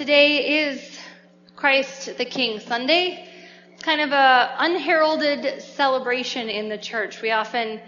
today 0.00 0.62
is 0.64 0.98
Christ 1.56 2.16
the 2.16 2.24
King 2.24 2.58
Sunday. 2.60 3.28
It's 3.74 3.82
kind 3.82 4.00
of 4.00 4.12
a 4.12 4.54
unheralded 4.58 5.60
celebration 5.60 6.48
in 6.48 6.70
the 6.70 6.78
church. 6.78 7.20
We 7.20 7.32
often 7.32 7.82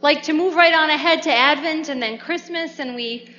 like 0.00 0.24
to 0.24 0.32
move 0.32 0.56
right 0.56 0.74
on 0.74 0.90
ahead 0.90 1.22
to 1.22 1.32
Advent 1.32 1.88
and 1.88 2.02
then 2.02 2.18
Christmas, 2.18 2.80
and 2.80 2.96
we 2.96 3.32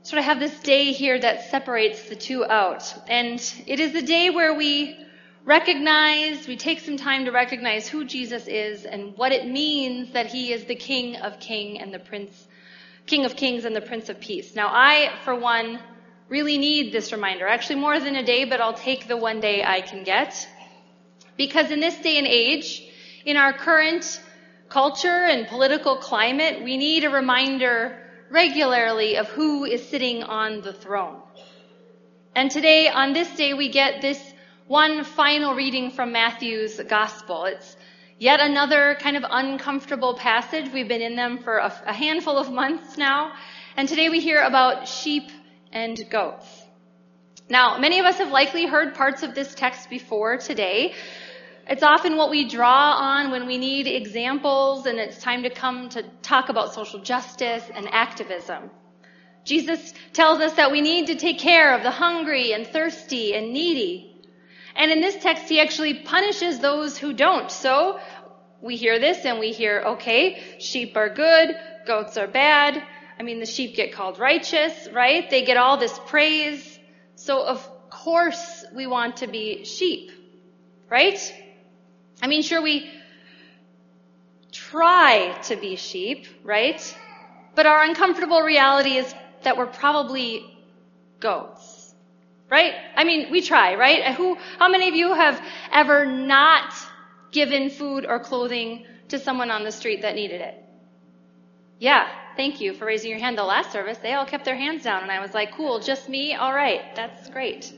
sort 0.00 0.20
of 0.20 0.24
have 0.24 0.40
this 0.40 0.60
day 0.60 0.92
here 0.92 1.20
that 1.20 1.50
separates 1.50 2.08
the 2.08 2.16
two 2.16 2.42
out. 2.42 2.90
And 3.06 3.38
it 3.66 3.80
is 3.80 3.94
a 3.94 4.00
day 4.00 4.30
where 4.30 4.54
we 4.54 4.96
recognize, 5.44 6.48
we 6.48 6.56
take 6.56 6.80
some 6.80 6.96
time 6.96 7.26
to 7.26 7.32
recognize 7.32 7.86
who 7.86 8.06
Jesus 8.06 8.46
is 8.46 8.86
and 8.86 9.14
what 9.18 9.30
it 9.30 9.46
means 9.46 10.14
that 10.14 10.24
he 10.24 10.54
is 10.54 10.64
the 10.64 10.74
King 10.74 11.16
of 11.16 11.38
King 11.38 11.82
and 11.82 11.92
the 11.92 11.98
Prince, 11.98 12.48
King 13.04 13.26
of 13.26 13.36
Kings 13.36 13.66
and 13.66 13.76
the 13.76 13.82
Prince 13.82 14.08
of 14.08 14.18
Peace. 14.20 14.54
Now 14.54 14.68
I, 14.68 15.12
for 15.22 15.34
one, 15.34 15.80
really 16.32 16.56
need 16.56 16.92
this 16.92 17.12
reminder. 17.12 17.46
Actually 17.46 17.78
more 17.78 18.00
than 18.00 18.16
a 18.16 18.24
day, 18.24 18.46
but 18.46 18.58
I'll 18.58 18.80
take 18.90 19.06
the 19.06 19.18
one 19.18 19.38
day 19.40 19.62
I 19.62 19.82
can 19.82 20.02
get. 20.02 20.48
Because 21.36 21.70
in 21.70 21.78
this 21.78 21.96
day 21.98 22.16
and 22.16 22.26
age, 22.26 22.82
in 23.26 23.36
our 23.36 23.52
current 23.52 24.18
culture 24.70 25.24
and 25.32 25.46
political 25.46 25.96
climate, 25.98 26.64
we 26.64 26.78
need 26.78 27.04
a 27.04 27.10
reminder 27.10 27.76
regularly 28.30 29.18
of 29.18 29.28
who 29.28 29.64
is 29.64 29.86
sitting 29.86 30.22
on 30.22 30.62
the 30.62 30.72
throne. 30.72 31.20
And 32.34 32.50
today, 32.50 32.88
on 32.88 33.12
this 33.12 33.30
day, 33.36 33.52
we 33.52 33.68
get 33.68 34.00
this 34.00 34.18
one 34.66 35.04
final 35.04 35.54
reading 35.54 35.90
from 35.90 36.12
Matthew's 36.12 36.80
gospel. 36.88 37.44
It's 37.44 37.76
yet 38.18 38.40
another 38.40 38.96
kind 39.00 39.18
of 39.18 39.24
uncomfortable 39.28 40.14
passage. 40.14 40.72
We've 40.72 40.88
been 40.88 41.02
in 41.02 41.14
them 41.14 41.42
for 41.44 41.58
a, 41.58 41.92
handful 41.92 42.38
of 42.38 42.50
months 42.50 42.96
now. 42.96 43.34
And 43.76 43.86
today 43.86 44.08
we 44.08 44.20
hear 44.20 44.42
about 44.42 44.88
sheep 44.88 45.30
and 45.72 45.98
goats. 46.10 46.46
Now, 47.48 47.78
many 47.78 47.98
of 47.98 48.06
us 48.06 48.18
have 48.18 48.30
likely 48.30 48.66
heard 48.66 48.94
parts 48.94 49.22
of 49.22 49.34
this 49.34 49.54
text 49.54 49.90
before 49.90 50.38
today. 50.38 50.94
It's 51.66 51.82
often 51.82 52.16
what 52.16 52.30
we 52.30 52.48
draw 52.48 52.94
on 52.94 53.30
when 53.30 53.46
we 53.46 53.58
need 53.58 53.86
examples 53.86 54.86
and 54.86 54.98
it's 54.98 55.18
time 55.18 55.42
to 55.44 55.50
come 55.50 55.88
to 55.90 56.02
talk 56.22 56.48
about 56.48 56.74
social 56.74 57.00
justice 57.00 57.64
and 57.74 57.88
activism. 57.92 58.70
Jesus 59.44 59.92
tells 60.12 60.40
us 60.40 60.54
that 60.54 60.70
we 60.70 60.80
need 60.80 61.08
to 61.08 61.16
take 61.16 61.38
care 61.38 61.74
of 61.74 61.82
the 61.82 61.90
hungry 61.90 62.52
and 62.52 62.66
thirsty 62.66 63.34
and 63.34 63.52
needy. 63.52 64.16
And 64.74 64.90
in 64.90 65.00
this 65.00 65.22
text, 65.22 65.48
he 65.48 65.60
actually 65.60 65.94
punishes 66.04 66.58
those 66.58 66.96
who 66.96 67.12
don't. 67.12 67.50
So 67.50 68.00
we 68.60 68.76
hear 68.76 68.98
this 68.98 69.24
and 69.24 69.38
we 69.38 69.52
hear, 69.52 69.82
okay, 69.94 70.58
sheep 70.58 70.96
are 70.96 71.12
good, 71.12 71.54
goats 71.86 72.16
are 72.16 72.28
bad. 72.28 72.82
I 73.22 73.24
mean, 73.24 73.38
the 73.38 73.46
sheep 73.46 73.76
get 73.76 73.92
called 73.92 74.18
righteous, 74.18 74.88
right? 74.92 75.30
They 75.30 75.44
get 75.44 75.56
all 75.56 75.76
this 75.76 75.96
praise. 76.06 76.76
So 77.14 77.46
of 77.46 77.64
course 77.88 78.64
we 78.74 78.88
want 78.88 79.18
to 79.18 79.28
be 79.28 79.64
sheep, 79.64 80.10
right? 80.90 81.20
I 82.20 82.26
mean, 82.26 82.42
sure, 82.42 82.60
we 82.60 82.90
try 84.50 85.38
to 85.44 85.54
be 85.54 85.76
sheep, 85.76 86.26
right? 86.42 86.82
But 87.54 87.66
our 87.66 87.84
uncomfortable 87.84 88.40
reality 88.40 88.96
is 88.96 89.14
that 89.44 89.56
we're 89.56 89.66
probably 89.66 90.44
goats, 91.20 91.94
right? 92.50 92.74
I 92.96 93.04
mean, 93.04 93.30
we 93.30 93.40
try, 93.40 93.76
right? 93.76 94.16
Who, 94.16 94.36
how 94.58 94.68
many 94.68 94.88
of 94.88 94.96
you 94.96 95.14
have 95.14 95.40
ever 95.70 96.04
not 96.06 96.74
given 97.30 97.70
food 97.70 98.04
or 98.04 98.18
clothing 98.18 98.84
to 99.10 99.20
someone 99.20 99.52
on 99.52 99.62
the 99.62 99.70
street 99.70 100.02
that 100.02 100.16
needed 100.16 100.40
it? 100.40 100.56
Yeah, 101.78 102.08
thank 102.36 102.60
you 102.60 102.72
for 102.74 102.84
raising 102.84 103.10
your 103.10 103.18
hand. 103.18 103.38
The 103.38 103.44
last 103.44 103.72
service, 103.72 103.98
they 103.98 104.14
all 104.14 104.26
kept 104.26 104.44
their 104.44 104.56
hands 104.56 104.82
down, 104.82 105.02
and 105.02 105.10
I 105.10 105.20
was 105.20 105.34
like, 105.34 105.52
cool, 105.52 105.80
just 105.80 106.08
me? 106.08 106.34
All 106.34 106.54
right, 106.54 106.94
that's 106.94 107.28
great. 107.30 107.72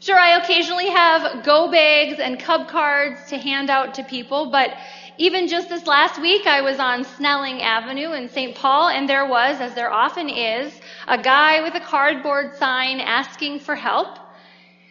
Sure, 0.00 0.18
I 0.18 0.38
occasionally 0.42 0.88
have 0.88 1.44
go 1.44 1.70
bags 1.70 2.18
and 2.18 2.38
cub 2.38 2.68
cards 2.68 3.30
to 3.30 3.38
hand 3.38 3.70
out 3.70 3.94
to 3.94 4.04
people, 4.04 4.50
but 4.50 4.76
even 5.16 5.46
just 5.46 5.68
this 5.68 5.86
last 5.86 6.20
week, 6.20 6.46
I 6.46 6.60
was 6.60 6.78
on 6.78 7.04
Snelling 7.04 7.62
Avenue 7.62 8.12
in 8.12 8.28
St. 8.28 8.54
Paul, 8.54 8.88
and 8.88 9.08
there 9.08 9.26
was, 9.26 9.60
as 9.60 9.74
there 9.74 9.92
often 9.92 10.28
is, 10.28 10.78
a 11.06 11.16
guy 11.16 11.62
with 11.62 11.74
a 11.74 11.80
cardboard 11.80 12.56
sign 12.56 13.00
asking 13.00 13.60
for 13.60 13.76
help. 13.76 14.18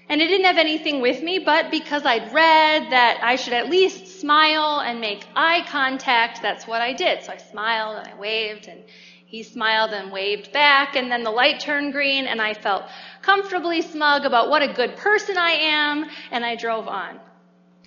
And 0.10 0.22
I 0.22 0.28
didn't 0.28 0.46
have 0.46 0.58
anything 0.58 1.02
with 1.02 1.22
me, 1.22 1.40
but 1.40 1.72
because 1.72 2.06
I'd 2.06 2.34
read 2.34 2.92
that 2.92 3.20
I 3.22 3.36
should 3.36 3.54
at 3.54 3.70
least 3.70 4.03
smile 4.24 4.80
and 4.80 5.02
make 5.02 5.28
eye 5.36 5.66
contact, 5.68 6.42
that's 6.42 6.66
what 6.66 6.82
I 6.82 6.94
did. 6.94 7.24
So 7.24 7.34
I 7.34 7.38
smiled 7.38 7.98
and 7.98 8.08
I 8.08 8.18
waved, 8.18 8.70
and 8.70 8.82
he 9.26 9.44
smiled 9.44 9.92
and 9.92 10.14
waved 10.14 10.54
back, 10.54 10.96
and 10.96 11.12
then 11.12 11.24
the 11.24 11.30
light 11.30 11.60
turned 11.60 11.92
green, 11.92 12.26
and 12.26 12.42
I 12.42 12.54
felt 12.54 12.84
comfortably 13.22 13.82
smug 13.82 14.24
about 14.24 14.50
what 14.50 14.62
a 14.62 14.72
good 14.72 14.96
person 14.96 15.38
I 15.38 15.52
am, 15.52 16.06
and 16.32 16.46
I 16.46 16.56
drove 16.56 16.88
on. 16.88 17.20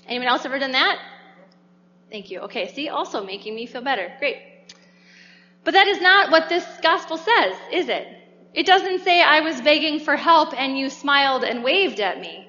Anyone 0.06 0.28
else 0.28 0.44
ever 0.44 0.58
done 0.58 0.72
that? 0.72 0.98
Thank 2.10 2.30
you. 2.30 2.40
Okay, 2.40 2.70
see, 2.74 2.90
also 2.90 3.24
making 3.24 3.54
me 3.54 3.64
feel 3.64 3.80
better. 3.80 4.12
Great. 4.18 4.36
But 5.64 5.72
that 5.72 5.88
is 5.88 6.02
not 6.02 6.30
what 6.30 6.50
this 6.50 6.66
gospel 6.82 7.16
says, 7.16 7.56
is 7.72 7.88
it? 7.88 8.06
It 8.52 8.66
doesn't 8.66 9.04
say 9.04 9.22
I 9.22 9.40
was 9.40 9.58
begging 9.62 10.00
for 10.00 10.16
help 10.16 10.52
and 10.52 10.78
you 10.78 10.90
smiled 10.90 11.44
and 11.44 11.64
waved 11.64 12.00
at 12.00 12.20
me. 12.20 12.46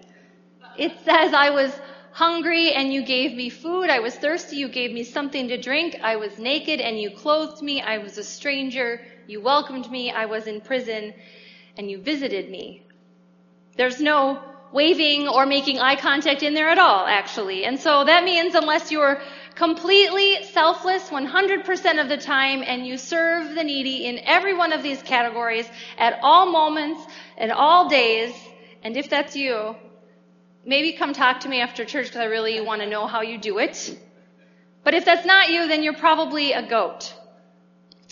It 0.78 0.92
says 1.06 1.34
I 1.34 1.52
was 1.52 1.72
hungry 2.18 2.72
and 2.72 2.92
you 2.92 3.04
gave 3.06 3.36
me 3.36 3.48
food. 3.48 3.92
I 3.92 4.00
was 4.00 4.16
thirsty. 4.16 4.56
You 4.56 4.70
gave 4.70 4.92
me 4.92 5.04
something 5.04 5.50
to 5.50 5.62
drink. 5.62 6.00
I 6.02 6.16
was 6.16 6.40
naked 6.40 6.80
and 6.80 7.00
you 7.00 7.12
clothed 7.12 7.62
me. 7.62 7.80
I 7.80 8.00
was 8.00 8.18
a 8.18 8.24
stranger. 8.24 9.06
You 9.28 9.40
welcomed 9.40 9.92
me. 9.92 10.10
I 10.10 10.26
was 10.26 10.48
in 10.48 10.62
prison 10.62 11.14
and 11.78 11.92
you 11.92 12.02
visited 12.02 12.50
me. 12.50 12.82
There's 13.76 14.02
no 14.02 14.42
waving 14.74 15.28
or 15.28 15.46
making 15.46 15.78
eye 15.78 15.96
contact 15.96 16.42
in 16.42 16.56
there 16.56 16.70
at 16.70 16.80
all, 16.80 17.06
actually. 17.06 17.66
And 17.66 17.80
so 17.80 18.04
that 18.06 18.24
means 18.24 18.56
unless 18.56 18.92
you're 18.92 19.22
completely 19.54 20.44
selfless 20.44 21.10
100% 21.10 22.02
of 22.02 22.10
the 22.10 22.18
time 22.18 22.64
and 22.66 22.88
you 22.88 22.98
serve 22.98 23.54
the 23.54 23.64
needy 23.64 24.06
in 24.08 24.18
every 24.26 24.58
one 24.58 24.74
of 24.74 24.82
these 24.82 25.04
categories 25.04 25.70
at 26.00 26.18
all 26.24 26.52
moments 26.52 27.00
and 27.38 27.52
all 27.52 27.88
days, 27.90 28.34
and 28.84 28.98
if 28.98 29.08
that's 29.08 29.36
you, 29.36 29.76
maybe 30.68 30.94
come 30.94 31.14
talk 31.14 31.40
to 31.40 31.50
me 31.50 31.62
after 31.62 31.86
church 31.86 32.08
because 32.08 32.22
I 32.22 32.26
really 32.26 32.62
want 32.62 32.82
to 32.82 32.90
know 32.90 33.08
how 33.08 33.22
you 33.22 33.40
do 33.40 33.58
it. 33.58 33.98
But 34.84 34.94
if 34.94 35.06
that's 35.06 35.26
not 35.26 35.50
you, 35.50 35.68
then 35.68 35.82
you're 35.82 35.96
probably 35.96 36.52
a 36.52 36.68
goat. 36.68 37.14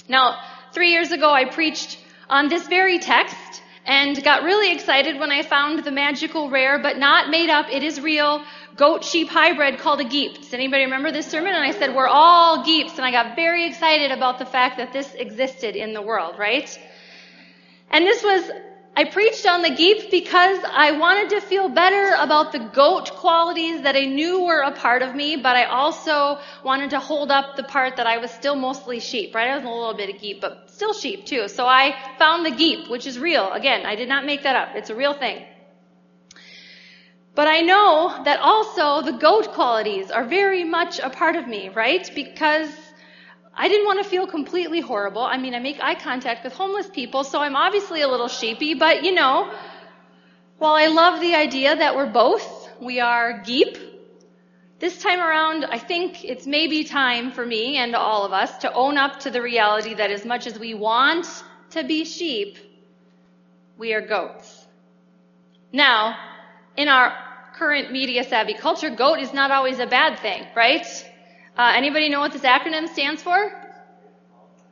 Now, 0.07 0.39
three 0.73 0.91
years 0.91 1.11
ago 1.11 1.29
I 1.31 1.45
preached 1.45 1.99
on 2.29 2.47
this 2.47 2.67
very 2.67 2.97
text 2.99 3.61
and 3.85 4.21
got 4.23 4.43
really 4.43 4.71
excited 4.73 5.19
when 5.19 5.31
I 5.31 5.43
found 5.43 5.83
the 5.83 5.91
magical 5.91 6.49
rare 6.49 6.79
but 6.79 6.97
not 6.97 7.29
made 7.29 7.49
up, 7.49 7.67
it 7.69 7.83
is 7.83 8.01
real, 8.01 8.43
goat 8.75 9.03
sheep 9.03 9.29
hybrid 9.29 9.79
called 9.79 10.01
a 10.01 10.05
geep. 10.05 10.37
Does 10.37 10.53
anybody 10.53 10.85
remember 10.85 11.11
this 11.11 11.27
sermon? 11.27 11.53
And 11.53 11.63
I 11.63 11.71
said, 11.71 11.93
we're 11.93 12.07
all 12.07 12.63
geeps. 12.63 12.95
And 12.95 13.05
I 13.05 13.11
got 13.11 13.35
very 13.35 13.67
excited 13.67 14.11
about 14.11 14.39
the 14.39 14.45
fact 14.45 14.77
that 14.77 14.91
this 14.91 15.13
existed 15.13 15.75
in 15.75 15.93
the 15.93 16.01
world, 16.01 16.39
right? 16.39 16.67
And 17.91 18.05
this 18.05 18.23
was, 18.23 18.49
I 18.97 19.03
preached 19.03 19.45
on 19.45 19.61
the 19.61 19.71
geep 19.71 20.09
because 20.09 20.59
I 20.63 20.91
wanted 20.91 21.31
to 21.31 21.41
feel 21.41 21.67
better 21.67 22.15
about 22.17 22.53
the 22.53 22.59
goat 22.59 23.11
qualities 23.11 23.81
that 23.81 23.97
I 23.97 24.05
knew 24.05 24.45
were 24.45 24.61
a 24.61 24.71
part 24.71 25.01
of 25.01 25.13
me, 25.13 25.35
but 25.35 25.57
I 25.57 25.65
also 25.65 26.39
wanted 26.63 26.91
to 26.91 27.01
hold 27.01 27.29
up 27.29 27.57
the 27.57 27.63
part 27.63 27.97
that 27.97 28.07
I 28.07 28.19
was 28.19 28.31
still 28.31 28.55
mostly 28.55 29.01
sheep, 29.01 29.35
right? 29.35 29.49
I 29.49 29.55
was 29.55 29.65
a 29.65 29.67
little 29.67 29.95
bit 29.95 30.15
of 30.15 30.21
geep, 30.21 30.39
but 30.39 30.71
still 30.71 30.93
sheep 30.93 31.25
too. 31.25 31.49
So 31.49 31.67
I 31.67 31.93
found 32.17 32.45
the 32.45 32.51
geep, 32.51 32.89
which 32.89 33.05
is 33.05 33.19
real. 33.19 33.51
Again, 33.51 33.85
I 33.85 33.95
did 33.95 34.07
not 34.07 34.25
make 34.25 34.43
that 34.43 34.55
up. 34.55 34.77
It's 34.77 34.89
a 34.89 34.95
real 34.95 35.13
thing. 35.13 35.45
But 37.35 37.49
I 37.49 37.59
know 37.59 38.23
that 38.23 38.39
also 38.39 39.01
the 39.01 39.17
goat 39.17 39.51
qualities 39.51 40.09
are 40.09 40.23
very 40.23 40.63
much 40.63 40.99
a 40.99 41.09
part 41.09 41.35
of 41.35 41.49
me, 41.49 41.67
right? 41.67 42.09
Because 42.15 42.69
I 43.55 43.67
didn't 43.67 43.85
want 43.85 44.03
to 44.03 44.09
feel 44.09 44.27
completely 44.27 44.81
horrible. 44.81 45.23
I 45.23 45.37
mean, 45.37 45.55
I 45.55 45.59
make 45.59 45.79
eye 45.79 45.95
contact 45.95 46.43
with 46.43 46.53
homeless 46.53 46.87
people, 46.87 47.23
so 47.23 47.39
I'm 47.39 47.55
obviously 47.55 48.01
a 48.01 48.07
little 48.07 48.27
sheepy, 48.27 48.73
but 48.73 49.03
you 49.03 49.13
know, 49.13 49.53
while 50.57 50.73
I 50.73 50.87
love 50.87 51.21
the 51.21 51.35
idea 51.35 51.75
that 51.75 51.95
we're 51.95 52.11
both, 52.11 52.69
we 52.81 52.99
are 52.99 53.43
geep, 53.45 53.77
this 54.79 55.01
time 55.01 55.19
around, 55.19 55.63
I 55.63 55.79
think 55.79 56.25
it's 56.25 56.45
maybe 56.45 56.83
time 56.83 57.31
for 57.31 57.45
me 57.45 57.77
and 57.77 57.95
all 57.95 58.25
of 58.25 58.33
us 58.33 58.57
to 58.59 58.73
own 58.73 58.97
up 58.97 59.21
to 59.21 59.31
the 59.31 59.41
reality 59.41 59.93
that 59.93 60.11
as 60.11 60.25
much 60.25 60.47
as 60.47 60.59
we 60.59 60.73
want 60.73 61.25
to 61.71 61.83
be 61.83 62.03
sheep, 62.03 62.57
we 63.77 63.93
are 63.93 64.05
goats. 64.05 64.65
Now, 65.71 66.17
in 66.75 66.89
our 66.89 67.17
current 67.55 67.91
media 67.91 68.25
savvy 68.25 68.53
culture, 68.53 68.89
GOAT 68.89 69.19
is 69.19 69.33
not 69.33 69.49
always 69.49 69.79
a 69.79 69.87
bad 69.87 70.19
thing, 70.19 70.45
right? 70.55 70.85
Uh, 71.57 71.71
anybody 71.73 72.09
know 72.09 72.19
what 72.19 72.33
this 72.33 72.41
acronym 72.41 72.87
stands 72.89 73.23
for? 73.23 73.51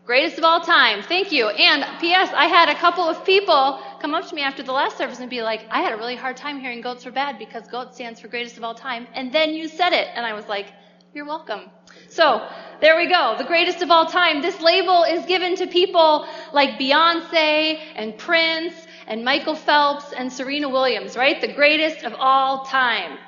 Greatest 0.06 0.38
of 0.38 0.44
all 0.44 0.60
time. 0.60 1.02
Thank 1.02 1.32
you. 1.32 1.48
And 1.48 1.86
P.S. 2.02 2.30
I 2.36 2.48
had 2.48 2.68
a 2.68 2.76
couple 2.76 3.06
of 3.06 3.24
people 3.24 3.80
come 4.02 4.14
up 4.14 4.28
to 4.28 4.36
me 4.36 4.42
after 4.42 4.62
the 4.62 4.74
last 4.74 4.98
service 4.98 5.20
and 5.20 5.30
be 5.30 5.42
like, 5.42 5.66
I 5.72 5.82
had 5.82 5.94
a 5.94 5.96
really 5.96 6.18
hard 6.18 6.36
time 6.36 6.60
hearing 6.60 6.82
goats 6.82 7.06
were 7.06 7.12
bad 7.12 7.40
because 7.40 7.66
GOAT 7.70 7.94
stands 7.96 8.20
for 8.20 8.28
greatest 8.28 8.58
of 8.58 8.66
all 8.66 8.76
time. 8.76 9.08
And 9.14 9.32
then 9.32 9.54
you 9.54 9.70
said 9.70 9.94
it. 9.94 10.10
And 10.14 10.26
I 10.26 10.34
was 10.34 10.46
like, 10.50 10.74
you're 11.14 11.26
welcome. 11.26 11.70
So, 12.10 12.46
there 12.82 12.98
we 12.98 13.08
go. 13.08 13.36
The 13.38 13.46
greatest 13.46 13.82
of 13.82 13.90
all 13.90 14.08
time. 14.08 14.42
This 14.42 14.60
label 14.60 15.04
is 15.04 15.26
given 15.26 15.56
to 15.58 15.68
people 15.68 16.28
like 16.52 16.72
Beyonce 16.72 17.80
and 17.96 18.18
Prince 18.18 18.74
and 19.08 19.24
Michael 19.24 19.56
Phelps 19.56 20.12
and 20.12 20.34
Serena 20.34 20.68
Williams, 20.68 21.16
right? 21.16 21.40
The 21.40 21.54
greatest 21.54 22.04
of 22.04 22.14
all 22.18 22.66
time. 22.66 23.20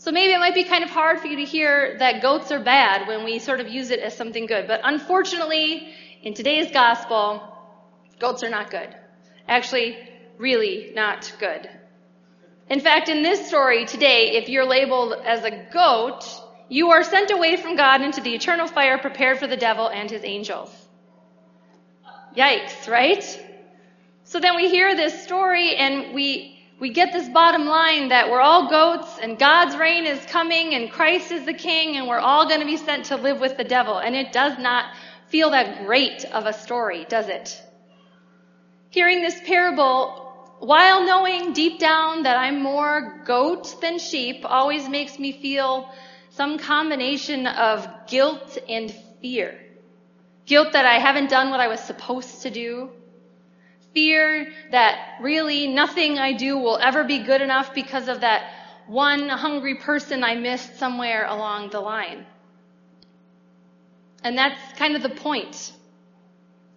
So 0.00 0.12
maybe 0.12 0.32
it 0.32 0.38
might 0.38 0.54
be 0.54 0.64
kind 0.64 0.82
of 0.82 0.88
hard 0.88 1.20
for 1.20 1.26
you 1.26 1.36
to 1.36 1.44
hear 1.44 1.98
that 1.98 2.22
goats 2.22 2.50
are 2.50 2.58
bad 2.58 3.06
when 3.06 3.22
we 3.22 3.38
sort 3.38 3.60
of 3.60 3.68
use 3.68 3.90
it 3.90 4.00
as 4.00 4.16
something 4.16 4.46
good. 4.46 4.66
But 4.66 4.80
unfortunately, 4.82 5.92
in 6.22 6.32
today's 6.32 6.70
gospel, 6.70 7.42
goats 8.18 8.42
are 8.42 8.48
not 8.48 8.70
good. 8.70 8.96
Actually, 9.46 9.98
really 10.38 10.92
not 10.94 11.30
good. 11.38 11.68
In 12.70 12.80
fact, 12.80 13.10
in 13.10 13.22
this 13.22 13.46
story 13.48 13.84
today, 13.84 14.38
if 14.38 14.48
you're 14.48 14.64
labeled 14.64 15.12
as 15.22 15.44
a 15.44 15.68
goat, 15.70 16.24
you 16.70 16.92
are 16.92 17.04
sent 17.04 17.30
away 17.30 17.58
from 17.58 17.76
God 17.76 18.00
into 18.00 18.22
the 18.22 18.34
eternal 18.34 18.68
fire 18.68 18.96
prepared 18.96 19.38
for 19.38 19.48
the 19.48 19.58
devil 19.58 19.86
and 19.86 20.10
his 20.10 20.24
angels. 20.24 20.74
Yikes, 22.34 22.88
right? 22.88 23.22
So 24.24 24.40
then 24.40 24.56
we 24.56 24.70
hear 24.70 24.96
this 24.96 25.24
story 25.24 25.76
and 25.76 26.14
we 26.14 26.59
we 26.80 26.88
get 26.88 27.12
this 27.12 27.28
bottom 27.28 27.66
line 27.66 28.08
that 28.08 28.30
we're 28.30 28.40
all 28.40 28.70
goats 28.70 29.18
and 29.20 29.38
God's 29.38 29.76
reign 29.76 30.06
is 30.06 30.24
coming 30.24 30.74
and 30.74 30.90
Christ 30.90 31.30
is 31.30 31.44
the 31.44 31.52
king 31.52 31.96
and 31.96 32.08
we're 32.08 32.18
all 32.18 32.48
going 32.48 32.60
to 32.60 32.66
be 32.66 32.78
sent 32.78 33.04
to 33.06 33.16
live 33.16 33.38
with 33.38 33.58
the 33.58 33.64
devil. 33.64 33.98
And 33.98 34.16
it 34.16 34.32
does 34.32 34.58
not 34.58 34.86
feel 35.28 35.50
that 35.50 35.84
great 35.84 36.24
of 36.24 36.46
a 36.46 36.54
story, 36.54 37.04
does 37.06 37.28
it? 37.28 37.62
Hearing 38.88 39.20
this 39.20 39.38
parable, 39.44 40.56
while 40.60 41.04
knowing 41.04 41.52
deep 41.52 41.78
down 41.78 42.22
that 42.22 42.38
I'm 42.38 42.62
more 42.62 43.22
goat 43.26 43.78
than 43.82 43.98
sheep, 43.98 44.40
always 44.44 44.88
makes 44.88 45.18
me 45.18 45.32
feel 45.32 45.92
some 46.30 46.58
combination 46.58 47.46
of 47.46 47.86
guilt 48.08 48.56
and 48.70 48.90
fear. 49.20 49.60
Guilt 50.46 50.72
that 50.72 50.86
I 50.86 50.94
haven't 50.94 51.28
done 51.28 51.50
what 51.50 51.60
I 51.60 51.68
was 51.68 51.80
supposed 51.80 52.42
to 52.42 52.50
do 52.50 52.90
Fear 53.94 54.52
that 54.70 55.18
really 55.20 55.66
nothing 55.66 56.18
I 56.18 56.32
do 56.32 56.58
will 56.58 56.78
ever 56.78 57.04
be 57.04 57.18
good 57.18 57.40
enough 57.42 57.74
because 57.74 58.08
of 58.08 58.20
that 58.20 58.52
one 58.86 59.28
hungry 59.28 59.76
person 59.76 60.22
I 60.24 60.34
missed 60.34 60.78
somewhere 60.78 61.26
along 61.26 61.70
the 61.70 61.80
line. 61.80 62.26
And 64.22 64.36
that's 64.36 64.60
kind 64.78 64.96
of 64.96 65.02
the 65.02 65.10
point. 65.10 65.72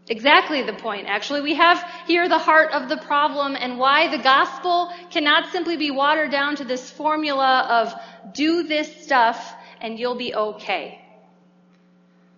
Exactly 0.08 0.64
the 0.64 0.74
point, 0.74 1.08
actually. 1.08 1.42
We 1.42 1.56
have 1.56 1.84
here 2.08 2.28
the 2.28 2.38
heart 2.38 2.72
of 2.72 2.90
the 2.90 2.98
problem 2.98 3.56
and 3.56 3.80
why 3.80 4.16
the 4.16 4.22
gospel 4.22 4.92
cannot 5.10 5.52
simply 5.52 5.78
be 5.78 5.92
watered 5.92 6.32
down 6.32 6.58
to 6.58 6.66
this 6.66 6.90
formula 6.92 7.66
of 7.70 8.34
do 8.34 8.64
this 8.64 9.04
stuff 9.04 9.56
and 9.80 9.98
you'll 9.98 10.18
be 10.18 10.36
okay. 10.36 11.03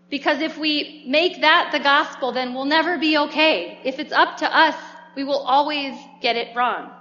Because 0.10 0.42
if 0.42 0.58
we 0.58 1.04
make 1.08 1.42
that 1.42 1.70
the 1.72 1.80
gospel, 1.80 2.32
then 2.32 2.54
we'll 2.54 2.66
never 2.66 2.98
be 2.98 3.18
okay. 3.18 3.80
If 3.84 4.00
it's 4.00 4.14
up 4.14 4.38
to 4.38 4.56
us, 4.56 4.76
we 5.16 5.24
will 5.24 5.40
always 5.40 5.96
get 6.22 6.36
it 6.36 6.56
wrong. 6.56 6.92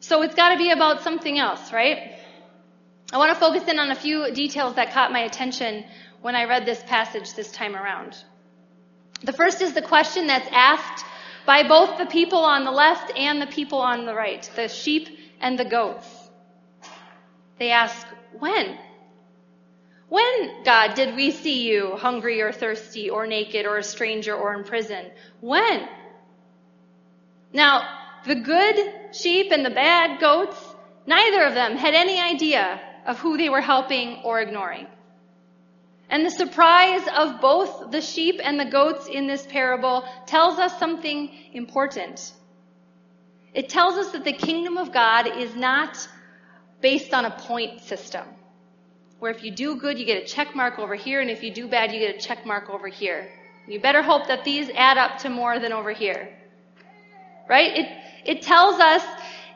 So 0.00 0.22
it's 0.22 0.34
got 0.34 0.50
to 0.50 0.58
be 0.58 0.70
about 0.70 1.02
something 1.02 1.38
else, 1.38 1.72
right? 1.72 2.12
I 3.12 3.18
want 3.18 3.32
to 3.32 3.40
focus 3.40 3.68
in 3.68 3.78
on 3.78 3.90
a 3.90 3.94
few 3.94 4.32
details 4.32 4.74
that 4.74 4.92
caught 4.92 5.12
my 5.12 5.20
attention 5.20 5.84
when 6.22 6.34
I 6.34 6.44
read 6.44 6.66
this 6.66 6.82
passage 6.86 7.34
this 7.34 7.50
time 7.50 7.74
around. 7.74 8.16
The 9.22 9.32
first 9.32 9.62
is 9.62 9.72
the 9.72 9.82
question 9.82 10.26
that's 10.26 10.48
asked 10.52 11.04
by 11.46 11.66
both 11.66 11.98
the 11.98 12.06
people 12.06 12.40
on 12.40 12.64
the 12.64 12.70
left 12.70 13.16
and 13.16 13.40
the 13.40 13.46
people 13.46 13.78
on 13.80 14.04
the 14.04 14.14
right, 14.14 14.48
the 14.56 14.68
sheep 14.68 15.08
and 15.40 15.58
the 15.58 15.64
goats. 15.64 16.06
They 17.58 17.70
ask, 17.70 18.06
when? 18.38 18.76
When, 20.08 20.62
God, 20.62 20.94
did 20.94 21.16
we 21.16 21.32
see 21.32 21.68
you 21.68 21.96
hungry 21.96 22.40
or 22.40 22.52
thirsty 22.52 23.10
or 23.10 23.26
naked 23.26 23.66
or 23.66 23.78
a 23.78 23.82
stranger 23.82 24.34
or 24.34 24.54
in 24.54 24.62
prison? 24.62 25.06
When? 25.40 25.88
Now, 27.52 27.82
the 28.24 28.36
good 28.36 29.14
sheep 29.14 29.50
and 29.50 29.64
the 29.64 29.70
bad 29.70 30.20
goats, 30.20 30.56
neither 31.06 31.42
of 31.42 31.54
them 31.54 31.76
had 31.76 31.94
any 31.94 32.20
idea 32.20 32.80
of 33.04 33.18
who 33.18 33.36
they 33.36 33.48
were 33.48 33.60
helping 33.60 34.20
or 34.22 34.40
ignoring. 34.40 34.86
And 36.08 36.24
the 36.24 36.30
surprise 36.30 37.02
of 37.16 37.40
both 37.40 37.90
the 37.90 38.00
sheep 38.00 38.40
and 38.42 38.60
the 38.60 38.64
goats 38.64 39.08
in 39.08 39.26
this 39.26 39.44
parable 39.44 40.04
tells 40.26 40.60
us 40.60 40.78
something 40.78 41.30
important. 41.52 42.32
It 43.54 43.68
tells 43.68 43.94
us 43.94 44.12
that 44.12 44.24
the 44.24 44.32
kingdom 44.32 44.76
of 44.76 44.92
God 44.92 45.26
is 45.26 45.56
not 45.56 46.08
based 46.80 47.12
on 47.12 47.24
a 47.24 47.30
point 47.30 47.80
system 47.80 48.24
where 49.18 49.30
if 49.30 49.42
you 49.42 49.50
do 49.50 49.76
good, 49.76 49.98
you 49.98 50.04
get 50.04 50.22
a 50.22 50.26
check 50.26 50.54
mark 50.54 50.78
over 50.78 50.94
here, 50.94 51.20
and 51.20 51.30
if 51.30 51.42
you 51.42 51.52
do 51.52 51.68
bad, 51.68 51.92
you 51.92 51.98
get 51.98 52.16
a 52.16 52.18
check 52.18 52.44
mark 52.44 52.68
over 52.70 52.88
here. 52.88 53.30
You 53.66 53.80
better 53.80 54.02
hope 54.02 54.28
that 54.28 54.44
these 54.44 54.70
add 54.74 54.98
up 54.98 55.18
to 55.18 55.30
more 55.30 55.58
than 55.58 55.72
over 55.72 55.92
here. 55.92 56.28
Right? 57.48 57.76
It, 57.76 57.88
it 58.24 58.42
tells 58.42 58.78
us 58.78 59.02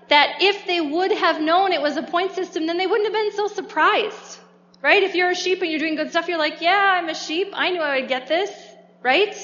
that 0.08 0.38
if 0.40 0.66
they 0.66 0.80
would 0.80 1.12
have 1.12 1.40
known 1.40 1.72
it 1.72 1.80
was 1.80 1.96
a 1.96 2.02
point 2.02 2.32
system, 2.32 2.66
then 2.66 2.76
they 2.76 2.86
wouldn't 2.86 3.06
have 3.06 3.12
been 3.12 3.32
so 3.36 3.46
surprised. 3.46 4.38
Right? 4.82 5.02
If 5.02 5.14
you're 5.14 5.30
a 5.30 5.34
sheep 5.34 5.60
and 5.62 5.70
you're 5.70 5.78
doing 5.78 5.96
good 5.96 6.10
stuff, 6.10 6.26
you're 6.26 6.38
like, 6.38 6.60
yeah, 6.60 6.98
I'm 6.98 7.08
a 7.08 7.14
sheep. 7.14 7.48
I 7.52 7.70
knew 7.70 7.80
I 7.80 8.00
would 8.00 8.08
get 8.08 8.26
this. 8.26 8.50
Right? 9.02 9.36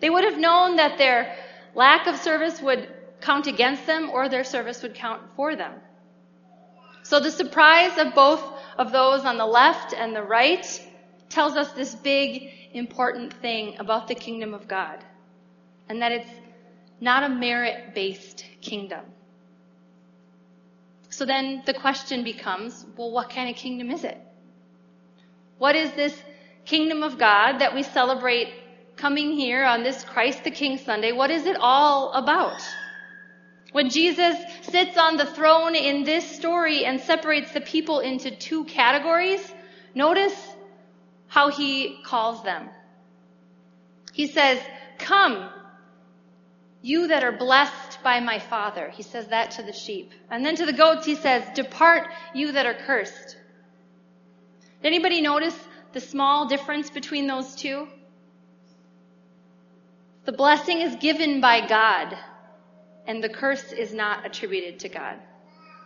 They 0.00 0.10
would 0.10 0.24
have 0.24 0.38
known 0.38 0.76
that 0.76 0.98
their 0.98 1.36
lack 1.74 2.06
of 2.06 2.16
service 2.16 2.60
would 2.60 2.88
count 3.20 3.46
against 3.46 3.86
them 3.86 4.10
or 4.10 4.28
their 4.28 4.44
service 4.44 4.82
would 4.82 4.94
count 4.94 5.22
for 5.36 5.56
them. 5.56 5.72
So 7.02 7.20
the 7.20 7.30
surprise 7.30 7.98
of 7.98 8.14
both 8.14 8.42
of 8.78 8.92
those 8.92 9.24
on 9.24 9.38
the 9.38 9.46
left 9.46 9.94
and 9.94 10.14
the 10.14 10.22
right 10.22 10.66
tells 11.28 11.56
us 11.56 11.72
this 11.72 11.94
big, 11.94 12.50
important 12.72 13.32
thing 13.34 13.76
about 13.78 14.08
the 14.08 14.14
kingdom 14.14 14.54
of 14.54 14.68
God. 14.68 15.04
And 15.88 16.02
that 16.02 16.12
it's 16.12 16.30
not 17.00 17.22
a 17.22 17.28
merit 17.28 17.94
based 17.94 18.44
kingdom. 18.60 19.04
So 21.10 21.24
then 21.24 21.62
the 21.64 21.74
question 21.74 22.24
becomes 22.24 22.84
well, 22.96 23.10
what 23.10 23.30
kind 23.30 23.48
of 23.48 23.56
kingdom 23.56 23.90
is 23.90 24.04
it? 24.04 24.18
What 25.58 25.74
is 25.74 25.90
this 25.92 26.14
kingdom 26.64 27.02
of 27.02 27.18
God 27.18 27.60
that 27.60 27.74
we 27.74 27.82
celebrate 27.82 28.52
coming 28.96 29.32
here 29.32 29.64
on 29.64 29.82
this 29.82 30.04
Christ 30.04 30.44
the 30.44 30.50
King 30.50 30.78
Sunday? 30.78 31.12
What 31.12 31.30
is 31.30 31.46
it 31.46 31.56
all 31.58 32.12
about? 32.12 32.60
When 33.72 33.90
Jesus 33.90 34.36
sits 34.62 34.96
on 34.96 35.16
the 35.16 35.26
throne 35.26 35.74
in 35.74 36.04
this 36.04 36.24
story 36.24 36.84
and 36.84 37.00
separates 37.00 37.52
the 37.52 37.60
people 37.60 38.00
into 38.00 38.30
two 38.30 38.64
categories, 38.64 39.40
notice 39.94 40.34
how 41.26 41.50
he 41.50 42.00
calls 42.04 42.42
them. 42.42 42.68
He 44.12 44.26
says, 44.28 44.60
Come, 44.98 45.50
you 46.80 47.08
that 47.08 47.24
are 47.24 47.36
blessed 47.36 48.02
by 48.02 48.20
my 48.20 48.38
Father. 48.38 48.88
He 48.90 49.02
says 49.02 49.26
that 49.28 49.50
to 49.52 49.62
the 49.62 49.72
sheep. 49.72 50.12
And 50.30 50.44
then 50.44 50.56
to 50.56 50.66
the 50.66 50.72
goats, 50.72 51.04
he 51.04 51.16
says, 51.16 51.44
Depart, 51.54 52.08
you 52.34 52.52
that 52.52 52.64
are 52.64 52.74
cursed. 52.74 53.36
Did 54.82 54.88
anybody 54.88 55.20
notice 55.20 55.58
the 55.92 56.00
small 56.00 56.46
difference 56.46 56.88
between 56.88 57.26
those 57.26 57.56
two? 57.56 57.88
The 60.24 60.32
blessing 60.32 60.80
is 60.80 60.96
given 60.96 61.40
by 61.40 61.66
God 61.66 62.16
and 63.06 63.22
the 63.22 63.28
curse 63.28 63.72
is 63.72 63.94
not 63.94 64.26
attributed 64.26 64.80
to 64.80 64.88
God. 64.88 65.16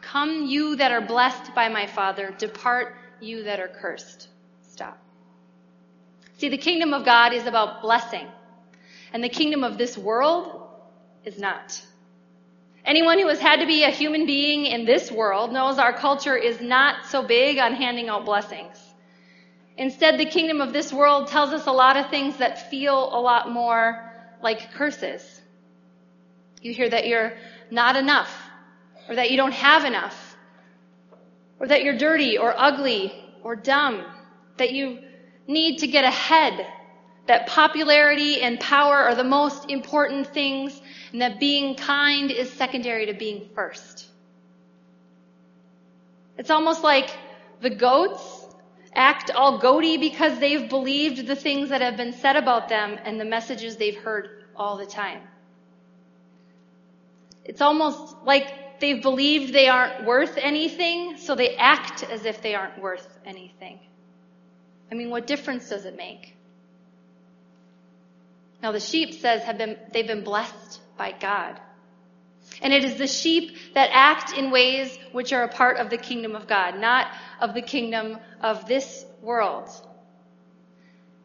Come, 0.02 0.46
you 0.46 0.76
that 0.76 0.92
are 0.92 1.00
blessed 1.00 1.54
by 1.54 1.68
my 1.68 1.86
Father, 1.86 2.34
depart, 2.38 2.96
you 3.20 3.44
that 3.44 3.60
are 3.60 3.68
cursed. 3.68 4.28
Stop. 4.62 4.98
See, 6.38 6.48
the 6.48 6.56
kingdom 6.58 6.94
of 6.94 7.04
God 7.04 7.34
is 7.34 7.46
about 7.46 7.82
blessing, 7.82 8.26
and 9.12 9.22
the 9.22 9.28
kingdom 9.28 9.62
of 9.62 9.76
this 9.76 9.98
world 9.98 10.68
is 11.24 11.38
not. 11.38 11.80
Anyone 12.84 13.18
who 13.18 13.28
has 13.28 13.38
had 13.38 13.60
to 13.60 13.66
be 13.66 13.84
a 13.84 13.90
human 13.90 14.24
being 14.24 14.64
in 14.64 14.86
this 14.86 15.12
world 15.12 15.52
knows 15.52 15.78
our 15.78 15.92
culture 15.92 16.36
is 16.36 16.60
not 16.60 17.04
so 17.06 17.22
big 17.22 17.58
on 17.58 17.74
handing 17.74 18.08
out 18.08 18.24
blessings. 18.24 18.76
Instead, 19.76 20.18
the 20.18 20.26
kingdom 20.26 20.60
of 20.60 20.72
this 20.72 20.92
world 20.92 21.28
tells 21.28 21.52
us 21.52 21.66
a 21.66 21.72
lot 21.72 21.96
of 21.96 22.08
things 22.10 22.38
that 22.38 22.70
feel 22.70 23.14
a 23.14 23.20
lot 23.20 23.50
more 23.50 24.10
like 24.42 24.72
curses. 24.72 25.39
You 26.60 26.74
hear 26.74 26.88
that 26.88 27.06
you're 27.06 27.32
not 27.70 27.96
enough, 27.96 28.32
or 29.08 29.14
that 29.14 29.30
you 29.30 29.36
don't 29.36 29.52
have 29.52 29.84
enough, 29.84 30.36
or 31.58 31.66
that 31.66 31.82
you're 31.82 31.96
dirty, 31.96 32.38
or 32.38 32.54
ugly, 32.56 33.12
or 33.42 33.56
dumb, 33.56 34.04
that 34.58 34.72
you 34.72 34.98
need 35.46 35.78
to 35.78 35.86
get 35.86 36.04
ahead, 36.04 36.66
that 37.26 37.46
popularity 37.46 38.42
and 38.42 38.60
power 38.60 38.96
are 38.96 39.14
the 39.14 39.24
most 39.24 39.70
important 39.70 40.26
things, 40.26 40.80
and 41.12 41.22
that 41.22 41.40
being 41.40 41.74
kind 41.76 42.30
is 42.30 42.50
secondary 42.52 43.06
to 43.06 43.14
being 43.14 43.48
first. 43.54 44.08
It's 46.36 46.50
almost 46.50 46.82
like 46.82 47.10
the 47.60 47.70
goats 47.70 48.46
act 48.94 49.30
all 49.30 49.58
goaty 49.58 49.98
because 49.98 50.38
they've 50.38 50.68
believed 50.68 51.26
the 51.26 51.36
things 51.36 51.68
that 51.68 51.80
have 51.80 51.96
been 51.96 52.12
said 52.12 52.36
about 52.36 52.68
them 52.68 52.98
and 53.04 53.20
the 53.20 53.24
messages 53.24 53.76
they've 53.76 53.96
heard 53.96 54.44
all 54.56 54.76
the 54.76 54.86
time. 54.86 55.20
It's 57.44 57.60
almost 57.60 58.16
like 58.24 58.80
they've 58.80 59.02
believed 59.02 59.52
they 59.52 59.68
aren't 59.68 60.04
worth 60.04 60.36
anything, 60.36 61.16
so 61.18 61.34
they 61.34 61.56
act 61.56 62.02
as 62.02 62.24
if 62.24 62.42
they 62.42 62.54
aren't 62.54 62.80
worth 62.80 63.18
anything. 63.24 63.80
I 64.90 64.94
mean, 64.94 65.10
what 65.10 65.26
difference 65.26 65.68
does 65.68 65.84
it 65.84 65.96
make? 65.96 66.36
Now 68.62 68.72
the 68.72 68.80
sheep 68.80 69.14
says 69.14 69.42
have 69.44 69.58
been, 69.58 69.78
they've 69.92 70.06
been 70.06 70.24
blessed 70.24 70.80
by 70.96 71.12
God. 71.12 71.60
And 72.62 72.72
it 72.72 72.84
is 72.84 72.96
the 72.96 73.06
sheep 73.06 73.56
that 73.74 73.90
act 73.92 74.36
in 74.36 74.50
ways 74.50 74.98
which 75.12 75.32
are 75.32 75.44
a 75.44 75.48
part 75.48 75.78
of 75.78 75.88
the 75.88 75.96
kingdom 75.96 76.34
of 76.34 76.46
God, 76.46 76.78
not 76.78 77.06
of 77.40 77.54
the 77.54 77.62
kingdom 77.62 78.18
of 78.40 78.66
this 78.66 79.06
world. 79.22 79.68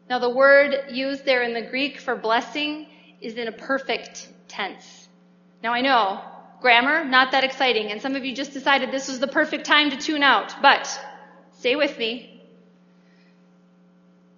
Now 0.08 0.18
the 0.18 0.30
word 0.30 0.74
used 0.90 1.24
there 1.24 1.42
in 1.42 1.52
the 1.52 1.68
Greek 1.68 1.98
for 2.00 2.14
blessing 2.14 2.86
is 3.20 3.34
in 3.34 3.48
a 3.48 3.52
perfect 3.52 4.28
tense. 4.48 5.05
Now 5.66 5.72
I 5.72 5.80
know, 5.80 6.20
grammar, 6.60 7.04
not 7.04 7.32
that 7.32 7.42
exciting, 7.42 7.90
and 7.90 8.00
some 8.00 8.14
of 8.14 8.24
you 8.24 8.32
just 8.32 8.52
decided 8.52 8.92
this 8.92 9.08
was 9.08 9.18
the 9.18 9.26
perfect 9.26 9.66
time 9.66 9.90
to 9.90 9.96
tune 9.96 10.22
out, 10.22 10.54
but 10.62 10.88
stay 11.58 11.74
with 11.74 11.98
me. 11.98 12.40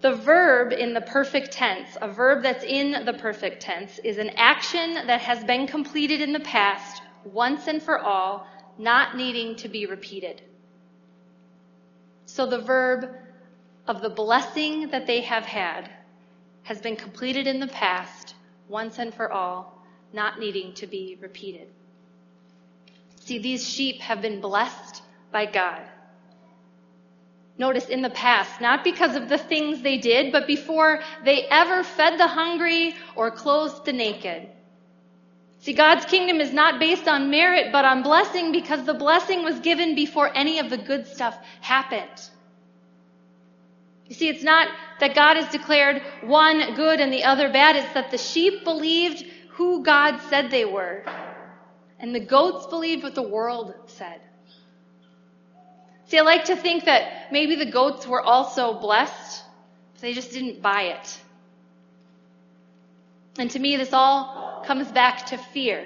The 0.01 0.15
verb 0.15 0.73
in 0.73 0.95
the 0.95 1.03
perfect 1.03 1.53
tense, 1.53 1.99
a 2.01 2.09
verb 2.09 2.43
that's 2.43 2.65
in 2.65 3.05
the 3.05 3.13
perfect 3.13 3.61
tense, 3.61 3.99
is 4.03 4.17
an 4.17 4.31
action 4.37 4.95
that 4.95 5.21
has 5.21 5.45
been 5.45 5.67
completed 5.67 6.23
in 6.23 6.33
the 6.33 6.41
past 6.41 7.03
once 7.27 7.67
and 7.67 7.83
for 7.83 7.99
all, 7.99 8.47
not 8.79 9.15
needing 9.15 9.55
to 9.57 9.69
be 9.69 9.85
repeated. 9.85 10.41
So 12.25 12.47
the 12.47 12.63
verb 12.63 13.15
of 13.87 14.01
the 14.01 14.09
blessing 14.09 14.89
that 14.93 15.07
they 15.07 15.21
have 15.21 15.45
had 15.45 15.91
has 16.63 16.81
been 16.81 16.97
completed 16.97 17.47
in 17.47 17.61
the 17.61 17.69
past 17.69 18.35
once 18.67 18.99
and 18.99 19.13
for 19.13 19.31
all, 19.31 19.78
not 20.13 20.39
needing 20.39 20.75
to 20.75 20.87
be 20.87 21.19
repeated. 21.21 21.69
See, 23.21 23.39
these 23.39 23.69
sheep 23.69 24.01
have 24.01 24.23
been 24.23 24.41
blessed 24.41 25.03
by 25.31 25.47
God. 25.47 25.83
Notice 27.59 27.89
in 27.89 28.03
the 28.03 28.11
past, 28.11 28.61
not 28.61 28.85
because 28.85 29.17
of 29.17 29.29
the 29.29 29.37
things 29.37 29.83
they 29.83 29.99
did, 29.99 30.31
but 30.31 30.47
before 30.47 31.01
they 31.25 31.43
ever 31.45 31.83
fed 31.83 32.19
the 32.19 32.29
hungry 32.29 32.95
or 33.17 33.33
clothed 33.33 33.85
the 33.85 33.93
naked. 33.93 34.49
See, 35.61 35.73
God's 35.73 36.05
kingdom 36.05 36.41
is 36.41 36.53
not 36.53 36.79
based 36.79 37.09
on 37.09 37.31
merit, 37.31 37.73
but 37.73 37.85
on 37.85 38.03
blessing 38.03 38.53
because 38.53 38.85
the 38.85 38.95
blessing 38.95 39.43
was 39.43 39.59
given 39.59 39.97
before 39.97 40.31
any 40.35 40.61
of 40.61 40.71
the 40.71 40.79
good 40.79 41.09
stuff 41.09 41.37
happened. 41.61 42.31
You 44.07 44.15
see, 44.15 44.29
it's 44.29 44.45
not 44.45 44.69
that 45.01 45.17
God 45.17 45.37
has 45.37 45.51
declared 45.51 46.01
one 46.23 46.75
good 46.75 47.01
and 47.01 47.13
the 47.13 47.25
other 47.25 47.53
bad. 47.53 47.77
It's 47.77 47.93
that 47.95 48.11
the 48.11 48.19
sheep 48.19 48.65
believed 48.65 49.25
who 49.59 49.83
God 49.83 50.21
said 50.31 50.53
they 50.53 50.65
were. 50.65 51.05
And 51.99 52.15
the 52.15 52.21
goats 52.21 52.69
believed 52.69 53.03
what 53.03 53.17
the 53.17 53.29
world 53.29 53.75
said. 53.87 54.21
See, 56.07 56.17
I 56.17 56.23
like 56.23 56.45
to 56.45 56.55
think 56.55 56.85
that 56.85 57.33
maybe 57.33 57.57
the 57.57 57.71
goats 57.71 58.07
were 58.07 58.23
also 58.23 58.79
blessed, 58.79 59.43
but 59.93 60.01
they 60.01 60.15
just 60.15 60.31
didn't 60.31 60.63
buy 60.63 60.83
it. 60.83 61.21
And 63.37 63.51
to 63.51 63.59
me, 63.59 63.77
this 63.77 63.93
all 63.93 64.63
comes 64.65 64.93
back 64.93 65.27
to 65.27 65.37
fear. 65.37 65.85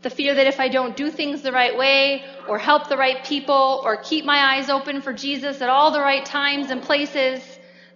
The 0.00 0.08
fear 0.08 0.34
that 0.34 0.46
if 0.46 0.58
I 0.58 0.68
don't 0.68 0.96
do 0.96 1.10
things 1.10 1.42
the 1.42 1.52
right 1.52 1.76
way, 1.76 2.24
or 2.48 2.58
help 2.58 2.88
the 2.88 2.96
right 2.96 3.22
people, 3.24 3.82
or 3.84 3.98
keep 3.98 4.24
my 4.24 4.56
eyes 4.56 4.70
open 4.70 5.02
for 5.02 5.12
Jesus 5.12 5.60
at 5.60 5.68
all 5.68 5.90
the 5.90 6.00
right 6.00 6.24
times 6.24 6.70
and 6.70 6.80
places, 6.80 7.42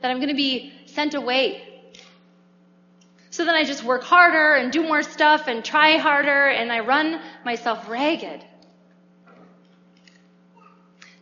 that 0.02 0.10
I'm 0.10 0.18
going 0.18 0.28
to 0.28 0.34
be 0.34 0.74
sent 0.84 1.14
away. 1.14 1.69
So 3.30 3.44
then 3.44 3.54
I 3.54 3.64
just 3.64 3.84
work 3.84 4.02
harder 4.02 4.56
and 4.56 4.72
do 4.72 4.82
more 4.82 5.04
stuff 5.04 5.46
and 5.46 5.64
try 5.64 5.98
harder 5.98 6.48
and 6.48 6.72
I 6.72 6.80
run 6.80 7.20
myself 7.44 7.88
ragged. 7.88 8.44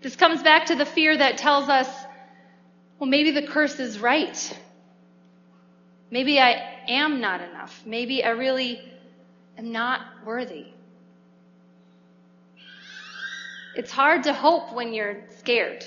This 0.01 0.17
comes 0.17 0.43
back 0.43 0.67
to 0.67 0.75
the 0.75 0.87
fear 0.87 1.15
that 1.17 1.37
tells 1.37 1.69
us, 1.69 1.89
well, 2.99 3.11
maybe 3.11 3.33
the 3.33 3.47
curse 3.47 3.79
is 3.79 3.99
right. 3.99 4.59
Maybe 6.11 6.41
I 6.41 6.53
am 6.89 7.21
not 7.21 7.43
enough. 7.43 7.83
Maybe 7.85 8.25
I 8.25 8.31
really 8.31 8.81
am 9.59 9.71
not 9.71 10.01
worthy. 10.25 10.67
It's 13.77 13.93
hard 13.93 14.25
to 14.25 14.33
hope 14.33 14.73
when 14.73 14.95
you're 14.95 15.25
scared. 15.37 15.85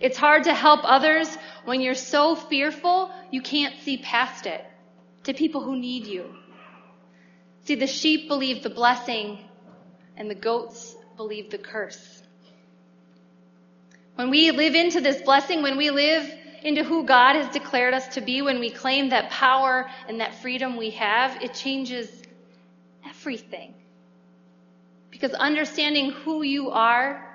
It's 0.00 0.16
hard 0.16 0.44
to 0.44 0.54
help 0.54 0.80
others 0.82 1.28
when 1.66 1.82
you're 1.82 1.94
so 1.94 2.34
fearful 2.34 3.10
you 3.30 3.42
can't 3.42 3.78
see 3.82 3.98
past 3.98 4.46
it 4.46 4.64
to 5.30 5.38
people 5.38 5.62
who 5.62 5.76
need 5.76 6.06
you. 6.06 6.34
See, 7.64 7.76
the 7.76 7.86
sheep 7.86 8.28
believe 8.28 8.62
the 8.62 8.70
blessing 8.70 9.38
and 10.16 10.28
the 10.28 10.34
goats 10.34 10.96
believe 11.16 11.50
the 11.50 11.58
curse. 11.58 12.22
When 14.16 14.30
we 14.30 14.50
live 14.50 14.74
into 14.74 15.00
this 15.00 15.22
blessing, 15.22 15.62
when 15.62 15.76
we 15.76 15.90
live 15.90 16.28
into 16.62 16.84
who 16.84 17.04
God 17.04 17.36
has 17.36 17.48
declared 17.52 17.94
us 17.94 18.08
to 18.14 18.20
be, 18.20 18.42
when 18.42 18.60
we 18.60 18.70
claim 18.70 19.10
that 19.10 19.30
power 19.30 19.88
and 20.08 20.20
that 20.20 20.34
freedom 20.42 20.76
we 20.76 20.90
have, 20.90 21.42
it 21.42 21.54
changes 21.54 22.10
everything. 23.08 23.72
Because 25.10 25.32
understanding 25.32 26.10
who 26.10 26.42
you 26.42 26.70
are 26.70 27.26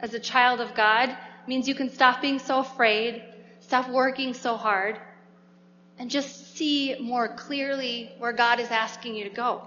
as 0.00 0.14
a 0.14 0.20
child 0.20 0.60
of 0.60 0.74
God 0.74 1.14
means 1.46 1.68
you 1.68 1.74
can 1.74 1.90
stop 1.90 2.22
being 2.22 2.38
so 2.38 2.60
afraid, 2.60 3.22
stop 3.60 3.90
working 3.90 4.32
so 4.32 4.56
hard, 4.56 4.98
and 5.98 6.10
just 6.10 6.41
see 6.54 6.96
more 7.00 7.28
clearly 7.28 8.10
where 8.18 8.32
God 8.32 8.60
is 8.60 8.70
asking 8.70 9.14
you 9.14 9.24
to 9.24 9.30
go. 9.30 9.62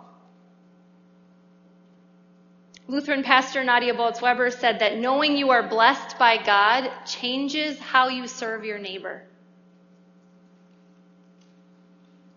Lutheran 2.87 3.23
pastor 3.23 3.63
Nadia 3.63 3.95
Bolz-Weber 3.95 4.51
said 4.51 4.79
that 4.79 4.97
knowing 4.97 5.35
you 5.35 5.49
are 5.49 5.67
blessed 5.67 6.19
by 6.19 6.37
God 6.43 6.91
changes 7.05 7.79
how 7.79 8.09
you 8.09 8.27
serve 8.27 8.63
your 8.63 8.77
neighbor. 8.77 9.23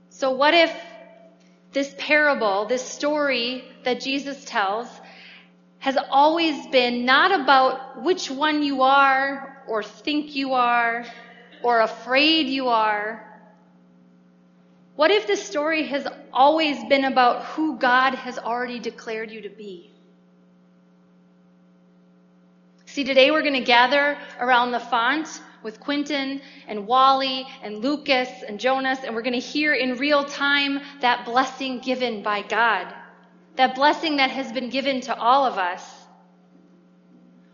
So 0.08 0.30
what 0.30 0.54
if 0.54 0.74
this 1.72 1.94
parable, 1.98 2.64
this 2.64 2.82
story 2.82 3.62
that 3.84 4.00
Jesus 4.00 4.42
tells, 4.46 4.88
has 5.80 5.98
always 6.10 6.66
been 6.68 7.04
not 7.04 7.40
about 7.40 8.02
which 8.02 8.30
one 8.30 8.62
you 8.62 8.82
are 8.82 9.62
or 9.68 9.82
think 9.82 10.34
you 10.34 10.54
are 10.54 11.04
or 11.62 11.80
afraid 11.80 12.48
you 12.48 12.68
are. 12.68 13.27
What 14.98 15.12
if 15.12 15.28
this 15.28 15.40
story 15.40 15.86
has 15.86 16.08
always 16.32 16.82
been 16.86 17.04
about 17.04 17.44
who 17.44 17.78
God 17.78 18.16
has 18.16 18.36
already 18.36 18.80
declared 18.80 19.30
you 19.30 19.42
to 19.42 19.48
be? 19.48 19.92
See, 22.86 23.04
today 23.04 23.30
we're 23.30 23.42
going 23.42 23.52
to 23.52 23.60
gather 23.60 24.18
around 24.40 24.72
the 24.72 24.80
font 24.80 25.28
with 25.62 25.78
Quentin 25.78 26.40
and 26.66 26.88
Wally 26.88 27.46
and 27.62 27.78
Lucas 27.78 28.28
and 28.42 28.58
Jonas, 28.58 28.98
and 29.04 29.14
we're 29.14 29.22
going 29.22 29.40
to 29.40 29.46
hear 29.46 29.72
in 29.72 29.98
real 29.98 30.24
time 30.24 30.80
that 31.00 31.24
blessing 31.24 31.78
given 31.78 32.24
by 32.24 32.42
God. 32.42 32.92
That 33.54 33.76
blessing 33.76 34.16
that 34.16 34.30
has 34.30 34.50
been 34.50 34.68
given 34.68 35.00
to 35.02 35.16
all 35.16 35.46
of 35.46 35.58
us. 35.58 35.88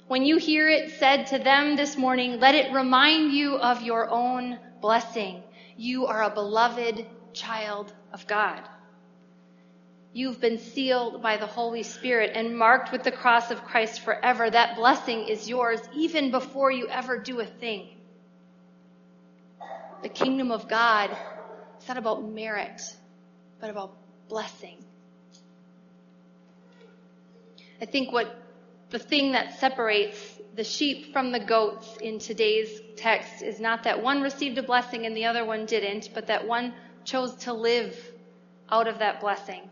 When 0.08 0.24
you 0.24 0.38
hear 0.38 0.70
it 0.70 0.92
said 0.92 1.26
to 1.26 1.38
them 1.38 1.76
this 1.76 1.98
morning, 1.98 2.40
let 2.40 2.54
it 2.54 2.72
remind 2.72 3.32
you 3.32 3.56
of 3.56 3.82
your 3.82 4.08
own 4.08 4.58
blessing. 4.80 5.42
You 5.76 6.06
are 6.06 6.22
a 6.22 6.30
beloved 6.30 7.04
child 7.34 7.92
of 8.12 8.26
God. 8.26 8.62
You've 10.12 10.40
been 10.40 10.58
sealed 10.58 11.22
by 11.22 11.36
the 11.36 11.46
Holy 11.46 11.82
Spirit 11.82 12.32
and 12.36 12.56
marked 12.56 12.92
with 12.92 13.02
the 13.02 13.10
cross 13.10 13.50
of 13.50 13.64
Christ 13.64 14.00
forever. 14.00 14.48
That 14.48 14.76
blessing 14.76 15.26
is 15.26 15.48
yours 15.48 15.80
even 15.92 16.30
before 16.30 16.70
you 16.70 16.86
ever 16.88 17.18
do 17.18 17.40
a 17.40 17.46
thing. 17.46 17.96
The 20.02 20.08
kingdom 20.08 20.52
of 20.52 20.68
God 20.68 21.10
is 21.80 21.88
not 21.88 21.96
about 21.96 22.22
merit, 22.24 22.80
but 23.60 23.70
about 23.70 23.96
blessing. 24.28 24.84
I 27.82 27.86
think 27.86 28.12
what 28.12 28.40
the 28.90 29.00
thing 29.00 29.32
that 29.32 29.58
separates 29.58 30.18
the 30.54 30.62
sheep 30.62 31.12
from 31.12 31.32
the 31.32 31.40
goats 31.40 31.96
in 32.00 32.20
today's 32.20 32.80
text 32.96 33.42
is 33.42 33.58
not 33.58 33.82
that 33.82 34.00
one 34.00 34.22
received 34.22 34.58
a 34.58 34.62
blessing 34.62 35.06
and 35.06 35.16
the 35.16 35.24
other 35.24 35.44
one 35.44 35.66
didn't, 35.66 36.10
but 36.14 36.28
that 36.28 36.46
one 36.46 36.72
chose 37.04 37.34
to 37.36 37.52
live 37.52 37.96
out 38.70 38.88
of 38.88 38.98
that 38.98 39.20
blessing. 39.20 39.62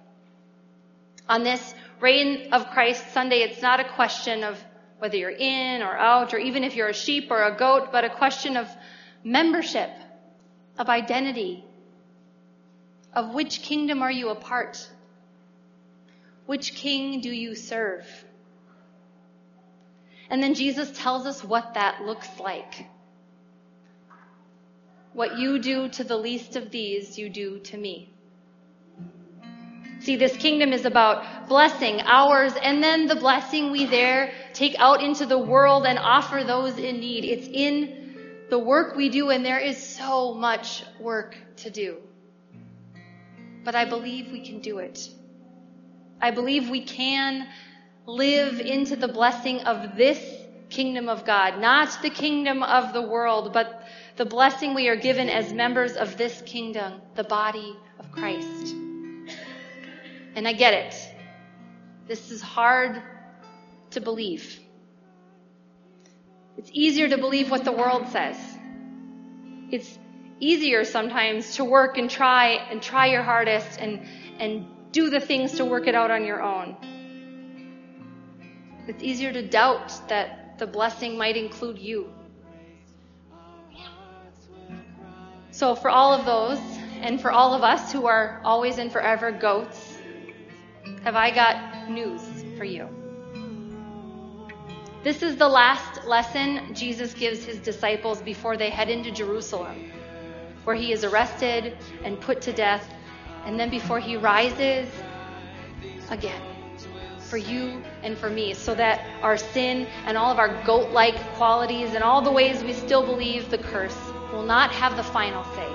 On 1.29 1.43
this 1.43 1.75
Reign 2.01 2.53
of 2.53 2.71
Christ 2.71 3.13
Sunday, 3.13 3.39
it's 3.39 3.63
not 3.63 3.81
a 3.81 3.89
question 3.89 4.45
of 4.45 4.63
whether 4.99 5.17
you're 5.17 5.31
in 5.31 5.83
or 5.83 5.97
out, 5.97 6.35
or 6.35 6.39
even 6.39 6.65
if 6.65 6.75
you're 6.77 6.89
a 6.89 6.95
sheep 6.95 7.31
or 7.31 7.43
a 7.43 7.57
goat, 7.57 7.91
but 7.91 8.05
a 8.05 8.11
question 8.11 8.57
of 8.57 8.69
membership, 9.25 9.91
of 10.79 10.89
identity, 10.89 11.65
of 13.13 13.35
which 13.35 13.63
kingdom 13.63 14.03
are 14.03 14.11
you 14.11 14.31
a 14.31 14.35
part? 14.35 14.89
Which 16.47 16.75
king 16.75 17.21
do 17.21 17.31
you 17.31 17.55
serve? 17.55 18.07
And 20.31 20.43
then 20.43 20.55
Jesus 20.55 20.91
tells 20.97 21.27
us 21.27 21.45
what 21.45 21.75
that 21.75 22.03
looks 22.03 22.29
like. 22.41 22.87
What 25.15 25.39
you 25.39 25.59
do 25.59 25.89
to 25.91 26.05
the 26.05 26.17
least 26.17 26.57
of 26.57 26.71
these, 26.71 27.19
you 27.19 27.29
do 27.29 27.59
to 27.61 27.77
me. 27.77 28.11
See, 30.01 30.17
this 30.17 30.37
kingdom 30.37 30.73
is 30.73 30.85
about 30.85 31.49
blessing 31.49 32.01
ours 32.03 32.55
and 32.61 32.83
then 32.83 33.07
the 33.07 33.17
blessing 33.17 33.71
we 33.71 33.87
there 33.87 34.33
take 34.53 34.75
out 34.79 35.03
into 35.03 35.27
the 35.27 35.39
world 35.39 35.87
and 35.87 35.99
offer 35.99 36.45
those 36.45 36.79
in 36.79 37.01
need. 37.01 37.25
It's 37.25 37.49
in 37.53 38.47
the 38.51 38.59
work 38.59 38.97
we 38.97 39.09
do 39.11 39.31
and 39.31 39.45
there 39.45 39.61
is 39.61 39.77
so 39.79 40.35
much 40.35 40.85
work 41.01 41.37
to 41.59 41.71
do. 41.71 41.99
but 43.65 43.75
I 43.75 43.85
believe 43.85 44.33
we 44.33 44.41
can 44.41 44.61
do 44.61 44.79
it. 44.79 45.09
I 46.21 46.31
believe 46.31 46.71
we 46.71 46.85
can 46.85 47.49
live 48.07 48.61
into 48.61 48.97
the 48.97 49.09
blessing 49.09 49.61
of 49.61 49.97
this 49.97 50.21
kingdom 50.71 51.09
of 51.09 51.25
God, 51.25 51.61
not 51.61 52.03
the 52.03 52.11
kingdom 52.11 52.63
of 52.63 52.93
the 52.93 53.03
world, 53.03 53.53
but 53.53 53.87
the 54.17 54.25
blessing 54.25 54.75
we 54.75 54.89
are 54.89 54.97
given 54.97 55.29
as 55.29 55.53
members 55.53 55.93
of 55.93 56.17
this 56.17 56.43
kingdom, 56.43 57.01
the 57.15 57.25
body 57.25 57.77
of 57.99 58.11
Christ. 58.13 58.75
And 60.35 60.47
I 60.47 60.53
get 60.53 60.75
it. 60.75 60.95
This 62.07 62.31
is 62.31 62.43
hard 62.43 63.03
to 63.91 64.01
believe. 64.01 64.61
It's 66.57 66.71
easier 66.73 67.09
to 67.09 67.19
believe 67.19 67.51
what 67.51 67.65
the 67.65 67.73
world 67.73 68.09
says. 68.09 68.37
It's 69.71 69.99
easier 70.41 70.85
sometimes 70.85 71.57
to 71.57 71.65
work 71.65 71.97
and 71.97 72.11
try 72.11 72.49
and 72.71 72.83
try 72.83 73.07
your 73.07 73.23
hardest 73.23 73.79
and, 73.81 74.07
and 74.39 74.67
do 74.93 75.09
the 75.09 75.21
things 75.21 75.53
to 75.53 75.65
work 75.65 75.87
it 75.87 75.95
out 75.95 76.11
on 76.11 76.25
your 76.25 76.43
own. 76.43 76.77
It's 78.87 79.03
easier 79.03 79.33
to 79.33 79.47
doubt 79.47 80.09
that 80.09 80.59
the 80.59 80.67
blessing 80.67 81.17
might 81.17 81.37
include 81.37 81.79
you. 81.79 82.13
So, 85.53 85.75
for 85.75 85.91
all 85.91 86.15
of 86.15 86.25
those, 86.25 86.59
and 87.03 87.21
for 87.21 87.31
all 87.31 87.53
of 87.53 87.63
us 87.63 87.93
who 87.93 88.07
are 88.07 88.41
always 88.43 88.79
and 88.79 88.91
forever 88.91 89.31
goats, 89.31 89.99
have 91.05 91.15
I 91.15 91.31
got 91.31 91.91
news 91.91 92.23
for 92.57 92.65
you. 92.65 92.89
This 95.03 95.23
is 95.23 95.37
the 95.37 95.49
last 95.49 96.07
lesson 96.07 96.75
Jesus 96.75 97.13
gives 97.13 97.45
his 97.45 97.59
disciples 97.59 98.23
before 98.23 98.57
they 98.57 98.71
head 98.71 98.89
into 98.89 99.11
Jerusalem, 99.11 99.93
where 100.65 100.75
he 100.75 100.91
is 100.91 101.05
arrested 101.05 101.77
and 102.03 102.19
put 102.19 102.41
to 102.43 102.53
death, 102.55 102.89
and 103.45 103.61
then 103.61 103.69
before 103.69 104.01
he 104.01 104.17
rises 104.17 104.89
again 106.09 106.41
for 107.19 107.37
you 107.37 107.83
and 108.03 108.17
for 108.17 108.31
me, 108.31 108.55
so 108.55 108.75
that 108.75 109.07
our 109.21 109.37
sin 109.37 109.87
and 110.07 110.17
all 110.17 110.33
of 110.33 110.39
our 110.39 110.65
goat 110.65 110.93
like 110.93 111.17
qualities 111.35 111.93
and 111.93 112.03
all 112.03 112.23
the 112.23 112.33
ways 112.33 112.65
we 112.65 112.73
still 112.73 113.05
believe 113.05 113.51
the 113.51 113.59
curse 113.59 113.99
will 114.33 114.43
not 114.43 114.71
have 114.73 114.97
the 114.97 115.03
final 115.03 115.45
say. 115.55 115.69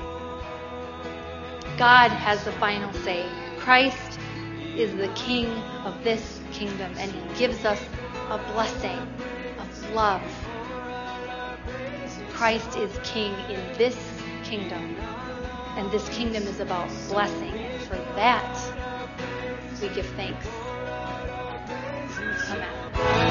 God 1.77 2.09
has 2.09 2.43
the 2.43 2.51
final 2.53 2.91
say. 2.93 3.29
Christ 3.59 4.19
is 4.75 4.95
the 4.95 5.09
king 5.09 5.45
of 5.85 6.03
this 6.03 6.39
kingdom, 6.51 6.91
and 6.97 7.11
he 7.11 7.37
gives 7.37 7.65
us 7.65 7.79
a 8.29 8.37
blessing 8.53 8.99
of 9.59 9.93
love. 9.93 10.23
Christ 12.33 12.77
is 12.77 12.99
king 13.03 13.33
in 13.49 13.77
this 13.77 13.97
kingdom, 14.43 14.95
and 15.75 15.91
this 15.91 16.07
kingdom 16.09 16.43
is 16.43 16.59
about 16.59 16.89
blessing. 17.09 17.53
And 17.53 17.81
for 17.83 17.95
that, 18.15 18.59
we 19.81 19.89
give 19.89 20.07
thanks. 20.15 20.47
Amen. 22.49 23.26